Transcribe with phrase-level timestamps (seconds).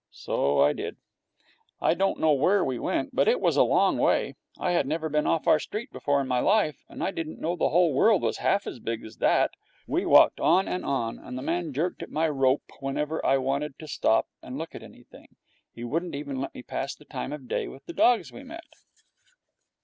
[0.09, 0.95] So I did.
[1.79, 4.35] I don't know where we went, but it was a long way.
[4.57, 7.55] I had never been off our street before in my life and I didn't know
[7.55, 9.51] the whole world was half as big as that.
[9.85, 13.77] We walked on and on, and the man jerked at my rope whenever I wanted
[13.77, 15.35] to stop and look at anything.
[15.71, 18.63] He wouldn't even let me pass the time of the day with dogs we met.